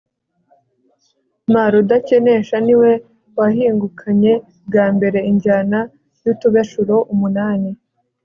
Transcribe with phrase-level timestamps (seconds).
[1.51, 1.53] m.
[1.73, 2.91] rudakenesha ni we
[3.39, 5.79] wahingukanyebwambere injyana
[6.23, 7.69] y'utubeshuro umunani